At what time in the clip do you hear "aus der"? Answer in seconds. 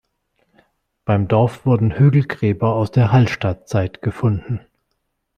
2.73-3.11